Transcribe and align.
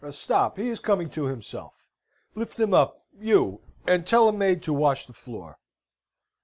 Stop! 0.09 0.57
He 0.57 0.69
is 0.69 0.79
coming 0.79 1.11
to 1.11 1.25
himself! 1.25 1.75
Lift 2.33 2.59
him 2.59 2.73
up, 2.73 3.05
you, 3.19 3.61
and 3.85 4.03
tell 4.03 4.27
a 4.27 4.33
maid 4.33 4.63
to 4.63 4.73
wash 4.73 5.05
the 5.05 5.13
floor." 5.13 5.59